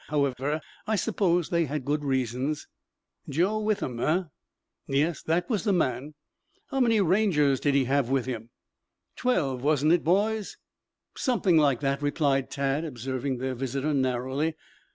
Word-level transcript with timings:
However, 0.07 0.61
I 0.87 0.95
suppose 0.95 1.49
they 1.49 1.65
had 1.65 1.85
good 1.85 2.03
reasons." 2.03 2.67
"Joe 3.29 3.59
Withem, 3.59 3.99
eh?" 3.99 4.23
"Yes, 4.87 5.21
that 5.21 5.47
was 5.47 5.63
the 5.63 5.73
man." 5.73 6.15
"How 6.71 6.79
many 6.79 6.99
Rangers 7.01 7.59
did 7.59 7.73
behave 7.73 8.09
with 8.09 8.25
him?" 8.25 8.49
"Twelve, 9.15 9.61
wasn't 9.61 9.93
it, 9.93 10.03
boys?" 10.03 10.57
"Something 11.15 11.57
like 11.57 11.81
that," 11.81 12.01
replied 12.01 12.49
Tad, 12.49 12.83
observing 12.83 13.37
their 13.37 13.53
visitor 13.53 13.93
narrowly. 13.93 14.55